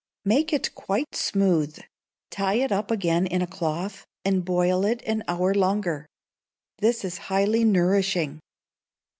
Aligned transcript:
Make 0.25 0.51
it 0.51 0.73
quite 0.73 1.13
smooth, 1.13 1.79
tie 2.31 2.55
it 2.55 2.71
up 2.71 2.89
again 2.89 3.27
in 3.27 3.43
a 3.43 3.45
cloth, 3.45 4.07
and 4.25 4.43
boil 4.43 4.83
it 4.83 5.03
an 5.03 5.23
hour 5.27 5.53
longer. 5.53 6.07
This 6.79 7.05
is 7.05 7.19
highly 7.29 7.63
nourishing. 7.63 8.39